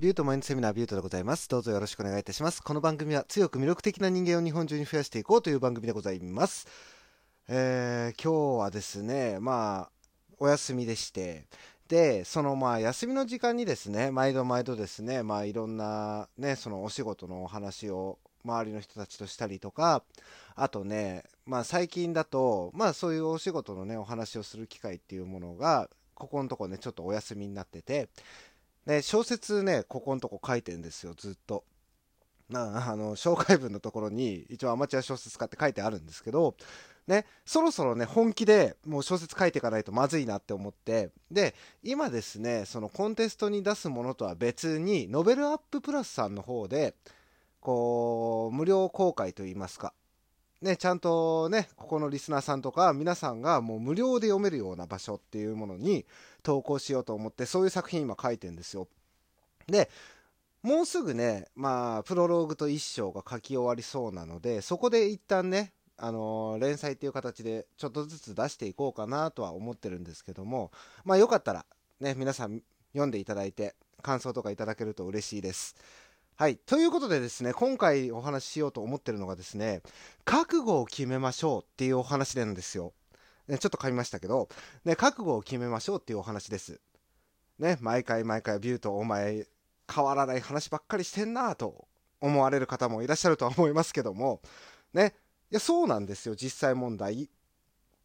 [0.00, 1.46] ビュートマインドセミナービュートでございます。
[1.46, 2.62] どうぞよろしくお願いいたします。
[2.62, 6.66] この番組は強く魅力的な人間を日本中に増やしていこうという番組でございます。
[7.48, 9.90] えー、今日はですね、まあ、
[10.38, 11.44] お休みでして、
[11.86, 20.02] で、そのまあ休みの時間にですね、毎度毎度ですね、まあいろんなね、そのお仕事のお話を周りの人たちとしたりとか、
[20.54, 28.08] あとね、まあ最近だと、まあそういうお仕事のね、お話をする機会っていうものが、ここのとこね、ちょっとお休みになってて、
[28.86, 31.64] で、小説ね、ここのとこ書いてんですよ、ずっと。
[32.48, 36.56] なあの、紹介文のところに、一応アマチュア小説家って書いてあるんですけど、
[37.06, 46.94] ね、そろそろね、本気でもう小説書いていかないとまずいなって思って、で、今ですね、そのコンテストに出すものとは別に、ノベルアッププラスさんの方で、
[47.60, 49.92] こう、無料公開といいますか、
[50.62, 56.04] ね、ちゃんとね、ここのリスナーさんとか皆さんがもう無料で読めるような場所っていうものに
[56.42, 58.86] 投稿しようと思って、そういう作品今書いてんですよ。
[59.66, 59.88] で、
[60.62, 70.70] もうすぐね、まあ、プロローグと一章が書き終わりそうなので、そこで一旦ね、あのー、連載っていう形でちょっとずつ出していこうかなとは思ってるんですけども、
[71.04, 71.64] まあよかったら
[72.00, 75.76] ね、皆さん読んでいただいて感想とかいただけると嬉しいです。
[76.40, 76.56] はい。
[76.56, 79.82] ということでですね、今回お話ししようと思ってるのがですね、
[80.24, 82.94] 覚悟を決めましょうっていうお話なんですよ。
[83.46, 84.48] ね、ちょっと噛みましたけど、
[84.86, 86.80] ね、覚悟を決めましょうっていうお話です。
[87.58, 89.48] ね、毎回毎回ビューとお前
[89.94, 91.86] 変わらない話ばっかりしてんなと
[92.22, 94.40] 思われる方もいらっしゃるとは思いますけども、
[94.94, 95.14] ね、
[95.50, 97.28] いや、そうなんですよ、実際問題。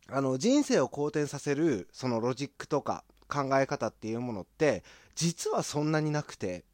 [0.09, 4.83] あの、人生を好転させる、そのロジックとか考え方っていうものって、
[5.15, 6.65] 実はそんなになくて、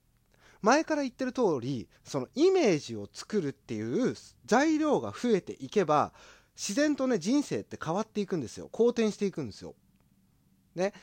[0.62, 6.14] 前から言ってる通り、そのイメージを作るっていう材料が増えていけば、
[6.56, 8.70] 自然とね、人生って変わっていくんですよ。
[8.72, 9.74] 好転していくんですよ。
[10.76, 10.94] ね。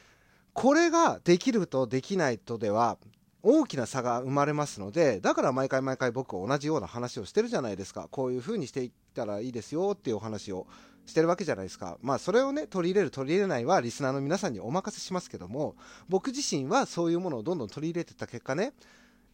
[0.52, 2.98] これができるとできないとでは、
[3.42, 8.08] 大きな差が生まれますので、だから毎回毎回僕は同じような話をしてるじゃないですか。
[8.10, 10.66] こういう風にしていったらいいですよっていうお話を
[11.06, 11.98] してるわけじゃないですか。
[12.02, 15.76] まあそれをね、取り入れる取り入れないはリスナーの皆さんにお任せしますけども、
[16.08, 18.72] 僕自身はそういうものをどんどん取り入れてた結果ね、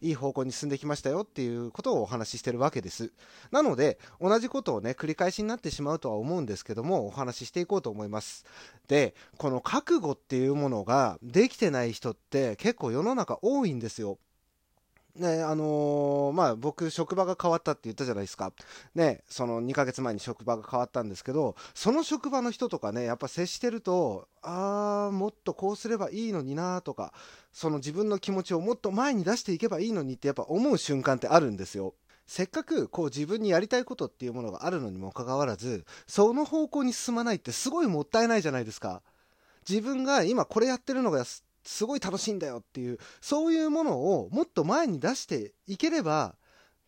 [0.01, 3.11] いい方向に進んできましたよっていうことをお話ししてるわけです。
[3.51, 8.45] なので、同じことをね、繰り返しになってしまうとは思うんですけども、お話ししていこうと思います。
[8.87, 14.17] で、この覚悟っていうものができてない人って結構世の中多いんですよ。
[15.15, 18.51] ね、あのー、まあ、僕、職場が変わったって言ったじゃないですか。
[18.95, 27.13] ね、その2ヶ月前に職場が変わったんですけど、その職場の人とかね、やっぱ接してると、あー、もっとこうすればいいのになとか、
[27.53, 31.93] その自分の気持ちをもっと前に出していけばいいのにってやっぱ思う瞬間ってあるんですよ。
[32.27, 39.01] せっかくこう自分にやりたいことっていうものがあるのにもかかわらず、その方向に進まないってすごいもったいないじゃないですか。
[39.67, 41.23] 自分が今これやってるのが
[41.65, 46.35] すごい楽しいんだよっていう、そういうものをもっと前に出していければ、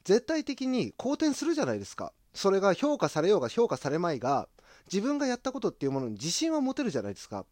[0.04, 2.14] 絶対的に好転するじゃないですか。
[2.34, 4.48] それが評価されようが評価されまいが、
[4.92, 7.46] 自分がやったことっていうものに自信は持てるじゃないですか。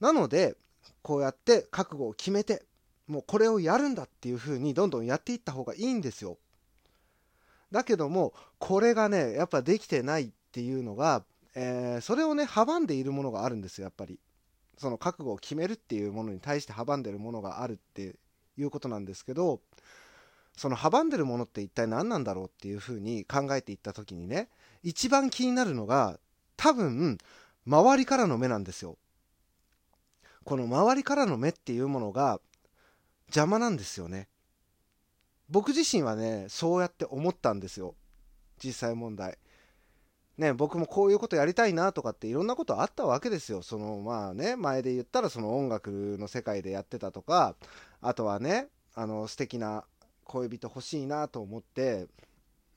[0.00, 0.56] なので、
[1.02, 2.64] こうやって覚悟を決めて、
[3.06, 6.38] もうこれをやるんだっていう風にどんどんやっていった方がいいんですよ。
[7.70, 11.24] だけども、これがね、やっぱできてないっていうのが、
[11.54, 14.18] えー、それをね、阻んでいるものがあるんですよ、やっぱり。
[14.76, 18.16] その覚悟を決めるっていうものに対して阻んでるものがあるって
[18.56, 19.60] いうことなんですけど、
[20.56, 24.48] その阻んでるものって一体何なんだろうっていうふうに考えていった時にね、
[24.82, 26.18] 一番気になるのが、
[26.56, 27.18] 多分、
[27.66, 28.96] 周りからの目なんですよ。
[30.44, 32.40] この周りからの目っていうものが
[33.26, 34.28] 邪魔なんですよね。
[35.48, 37.94] 僕自身はね、そうやって思ったんですよ。
[38.62, 39.38] 実際問題。
[40.38, 43.62] ね、僕もこういうことやりたいなとかっていろんなことあったわけですよ。
[43.62, 47.56] そのまあね、前で言ったらその音楽の世界でやってたとか、
[48.02, 49.84] あとはね、あの素敵な
[50.24, 52.06] 恋人欲しいなと思って、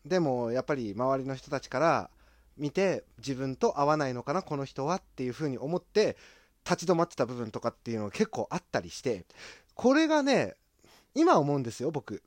[0.05, 2.09] でもやっぱり周りの人たちから
[2.57, 6.15] 見て自分と合わないのかな、この人はっていうふうに思って
[6.63, 9.25] 立ち止まってた部分とかっていうのが結構あったりして、
[9.75, 10.55] これがね、
[11.15, 12.23] 今思うんですよ、僕。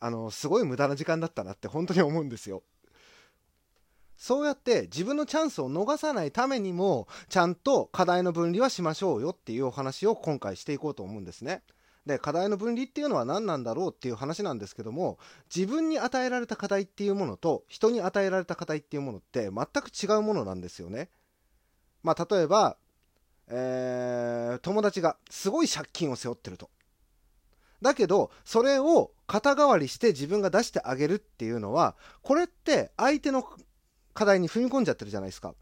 [0.00, 2.62] あの、すごい無駄な時間だったなって本当に思うんですよ。
[4.18, 11.62] そうやって自分のチャンスを逃さないためにも、ちゃんと課題の分離はしましょうよっていうお話を今回していこうと思うんですね。
[12.04, 15.18] で、課題の分離っていうのは何なんだろうっていう話なんですけども、
[15.54, 21.10] 自分に与えられた課題っていうものと、人に与えられた課題っていうものって全く違うものなんですよね。
[22.02, 22.76] まあ、例えば、
[23.46, 26.70] えー、友達がすごい借金を背負ってると。
[27.82, 33.46] だけど、それを肩代わりして自分が出してあげるっていうのは、これって相手の
[34.18, 35.54] 課題に踏み込んじゃってるじゃないですか。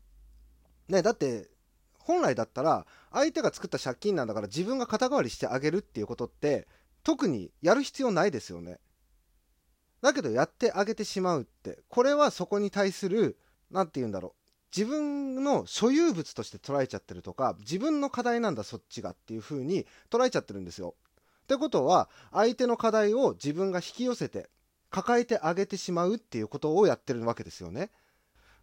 [0.88, 1.50] ね、だって、
[1.98, 6.66] 本来だったら、相手が作った借金なんだから自分が肩代わりしてあげるっていうことって、
[7.02, 8.78] 特にやる必要ないですよね。
[10.00, 13.36] だけどやってあげてしまうって、これはそこに対する、
[13.70, 14.40] 何て言うんだろう。
[14.74, 20.94] 自分の所有物として捉えちゃってるとか、自分の課題なんだそっちがっていう風に捉えちゃってるんですよ。
[21.42, 24.48] ってことは、相手の課題を自分が引き寄せて、
[24.88, 27.90] 抱えてあげてしまうっていうことをやってるわけですよね。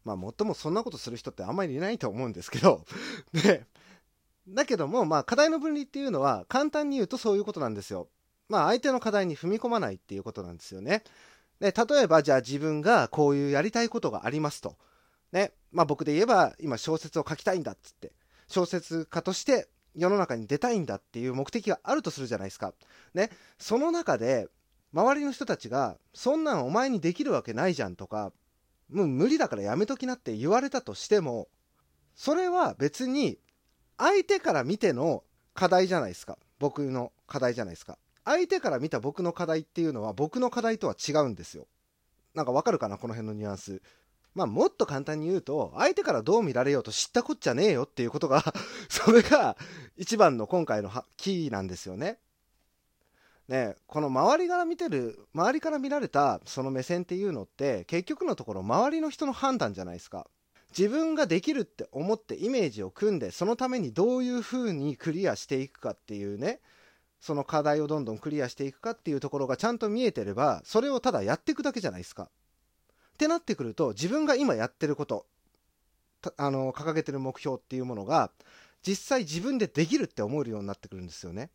[0.03, 2.85] まあ、もっともそんなことする人ってあんまりいないと思うんですけど、
[3.33, 3.65] で、
[4.47, 8.09] だけども、まあ、課題の分離っていうのは、簡単に言うとそういうことなんですよ。
[8.49, 11.03] まあ、相手の課題に踏み込まないっていうことなんですよね。
[11.59, 14.77] で、例えば、じゃあ自分がこういうやりたいことがありますと。
[15.31, 15.53] ね。
[15.71, 18.11] まあ、僕で言えば、今小説を書きたいんだっつって、
[18.47, 22.73] 小説家として世の中に出たいんだっていう目的があるとするじゃないですか。
[23.13, 23.29] ね。
[23.57, 24.47] その中で、
[24.93, 28.31] 周りの人たちが、そんなんお前にできるわけないじゃんとか、
[28.93, 31.47] もう無理だからやめときなって言われたとしても、
[32.15, 33.39] それは別に
[33.97, 35.23] 相手から見ての
[35.53, 36.37] 課題じゃないですか。
[36.59, 37.97] 僕の課題じゃないですか。
[38.25, 41.67] 相手から見た僕の課題っていうのは僕の課題とは違うんですよ。
[42.33, 43.81] なんかわかるかなこの辺のニュアンス。
[44.33, 48.43] まあもっと簡単に言うと、相手からどう見られようと知ったこっちゃねえよっていうことが
[48.89, 49.57] それが
[49.97, 52.19] 一番の今回のキーなんですよね。
[53.47, 60.27] ね、この周りから見てる、周りから見られたその目線っていうのって、結局のところ周りの人の判断じゃないですか。
[60.77, 66.61] 自分ができるって思ってイメージを組んでそのためにどういうふうにクリアしていくかっていうね
[67.21, 72.23] その課題をどんどんクリアしていくかっていうところがちゃんと見えてればそれをただやっていくだけじゃないですか。
[72.23, 75.27] ってなってくると自分が今やってること
[76.37, 78.31] あの掲げてる目標っていうものが
[78.81, 81.51] 実際自分でできるって思えるようになってくるんですよね。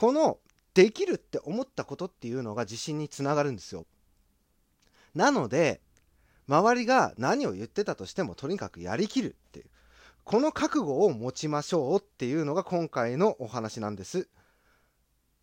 [0.00, 0.38] この
[0.72, 3.84] できるって思ったことっていうのが自信につながるんですよ。
[5.14, 5.82] なので
[6.48, 9.66] 周りが何を言ってたとしてもとにかくやりきるっていう
[10.24, 14.26] この覚悟を持ちましょうっていうのが今回のお話なんです。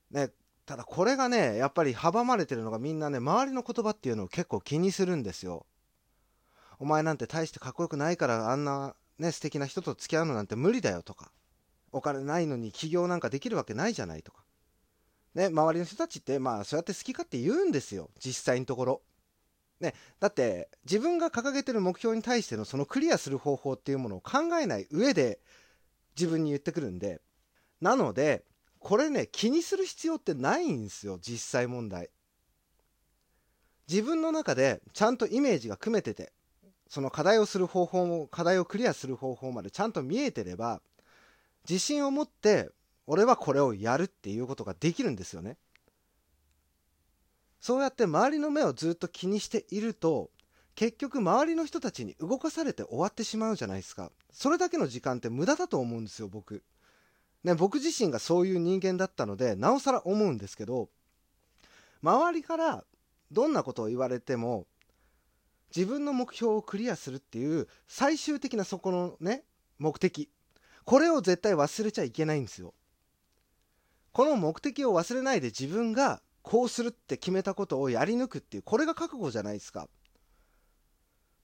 [0.09, 0.31] ね、
[0.65, 5.67] ただこれがねやっぱり阻まれてるのがみんなね周りの言葉っていうのを結構気にするんですよ。
[6.79, 11.31] お前なんて大してかっこよくないからあんなね素敵な人と付き合うのなんて無理だよとか
[11.91, 14.46] お金ないのに起業なんかできるわけないじゃないとか
[15.37, 18.09] ね周りの人たちってまあそうやって好き勝手言うんですよ。
[18.19, 19.01] 実際のところ。
[19.79, 25.39] ね、だって自分が掲げてる目標に対してのそのクリアする方法っていうものを考えない上で
[26.17, 27.21] 自分に言ってくるんで。
[27.79, 28.43] なので
[28.79, 32.09] これね気にする必要ってないんですよ実際問題。
[33.87, 36.33] 自分の中でちゃんとイメージが組めてて
[36.89, 40.81] その課題をする方法も課題をクリアする方法までちゃんと見えてれば
[41.69, 42.69] 自信を持って
[43.07, 45.57] 俺はこれをやるっていうことができるんですよね。
[47.59, 50.29] そうやって周りの目をずっと気にしていると
[50.75, 54.11] 結局周りの人たちに動かされて終わってしまうじゃないですか。
[54.31, 56.63] それだけの時間って無駄だと思うんですよ僕。
[57.43, 60.89] ね僕自身がそういう人間だったのでなおさら思うんですけど
[62.01, 62.83] 周りから
[63.31, 64.67] どんなことを言われても
[65.75, 69.43] 自分の目標をクリアするっていう最終的なそこのね
[69.79, 70.29] 目的。
[70.85, 72.73] これを絶対忘れちゃいけないんですよ。
[74.17, 79.87] この目的を忘れないで自分がこうするって決めたことをやり抜くっていうこれが覚悟じゃないですか。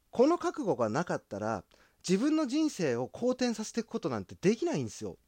[0.10, 1.64] この覚悟がなかったら
[2.00, 5.20] 自分の人生を好転させていくことなんてできないんですよ。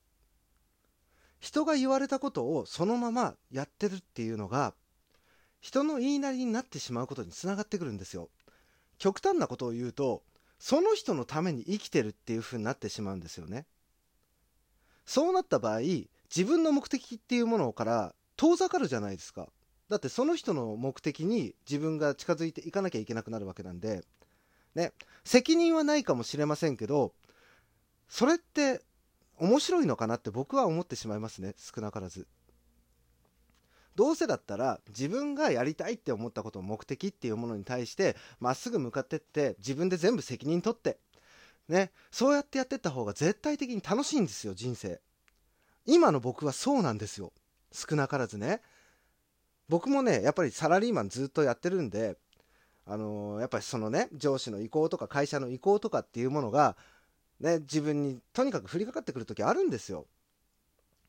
[1.40, 4.74] 人が言われたことをそのままやってるっていうのが
[5.62, 8.32] 人の言いなりになってしまうことにつながってくるんですよ。
[8.98, 10.24] 極端なことを言うと
[10.58, 13.68] その人のために生きてるっていう風になってしまうんですよね。
[15.06, 15.82] そうなった場合
[16.36, 19.48] 自分の目的っていうものから遠ざかるじゃないですか。
[19.90, 24.04] だってその人の目的に自分が近づいていかなきゃいけなくなるわけなんで、
[24.74, 24.92] ね、
[25.24, 27.14] 責任はないかもしれませんけど、
[28.10, 28.82] それって
[29.38, 32.28] 面白いのかなって僕は思ってしまいますね、少なからず。
[33.96, 40.98] どうせだったら自分がやりたいって思ったことを目的っていうものに対してまっすぐ向かってって自分で全部責任取って。
[41.70, 41.92] ね。
[42.12, 45.00] そうやってやってった方が絶対的に楽しいんですよ人生。
[45.86, 47.32] 今の僕はそうなんですよ。
[47.72, 48.62] 少なからずね。
[49.70, 52.18] 僕もねやっぱりサラリーマンずっとやってるんで
[52.86, 56.78] あのー、やっぱりそのね上司の意向とか会社の意向とかっていうものが
[57.40, 60.06] ね自分にとにかく降りかかってくる時あるんですよ。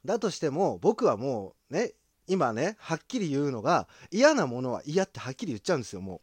[0.05, 1.93] だとしても僕はもうね
[2.27, 6.21] 今ねはっきり言うのが嫌なものは嫌ってはっきり言っちゃうんですよもう。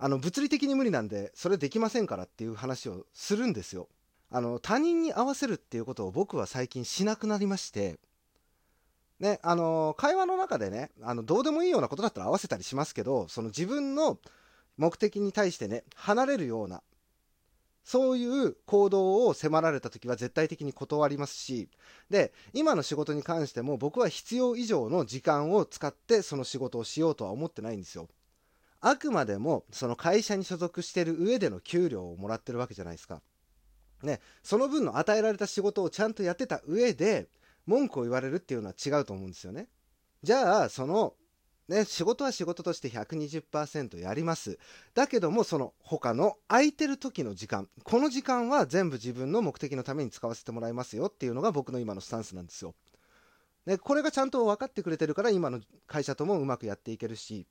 [0.00, 3.88] あの物理的に無理なんでそれできませんからっていう話をするんですよ。
[4.30, 7.98] あの他人に合わせるっていうことを僕は最近しなくなりまして
[9.20, 14.18] ね、あの会話の中でね、あの、どうでもいいようなことだったら合わせたりしますけど、その自分の
[14.76, 16.82] 目的に対してね、離れるような、
[17.82, 21.68] そういう行動を迫られた時は絶対的に断りますし、
[22.10, 28.08] で、今の仕事に関しても僕は必要以上の時間を使ってその仕事をしようとは思ってないんですよ。
[28.80, 33.20] あくまでもその会社に所属してる上での給料をもらってるわけじゃないですか。
[34.02, 37.28] ね、その分の与えられた仕事をちゃんとやってた上で
[37.66, 39.68] 文句を言われるっていうのは違うと思うんですよね。
[40.22, 41.14] じゃあ、その
[41.68, 44.58] ね、仕事は仕事として120%やります。
[44.94, 52.74] だけども、その他の空いてる時の時間、この時間は全部自分の目的のために使わせてもらいますよっていうのが僕の今のスタンスなんですよ。
[53.66, 57.46] ね、これがちゃんと分かってくれてるから今の会社ともうまくやっていけるし、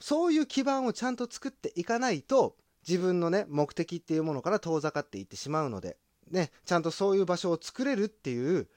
[0.00, 2.56] そういう基盤をちゃんと作っていかないと、
[2.88, 5.96] 自分のね、目的っていうものから遠ざかっていってしまうので、
[6.30, 8.68] ね、ちゃんとそういう場所を作れるっていう、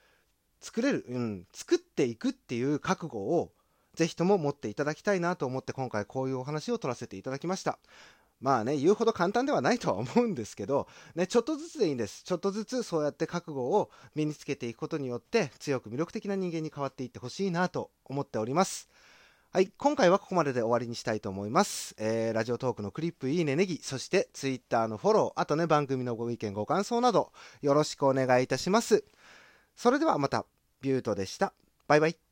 [0.60, 3.52] 作れる、うん、作っていくっていう覚悟を
[3.94, 7.78] ぜひとも持っていただきたいなと思って今回こういうお話を取らせていただきました。
[8.40, 12.22] まあね、言うほど簡単ではないとは思うんですけど、ね、ちょっとずつでいいんです。
[12.24, 18.88] ちょっとずつそうやって覚悟を身につけていくことによって強く魅力的な人間に変わっていってほしいなと思っております。
[19.52, 21.96] はい、今回はここまでで終わりにしたいと思います。
[21.98, 29.02] えー、ラジオトークのクリップ、いいね、ネギ、そしてツイッターのフォロー、あとね、番組のご意見、ご感想など、よろしくお願いいたします。
[29.74, 30.46] それではまた、
[30.82, 31.52] ビュートでした。
[31.88, 32.29] バイバイ。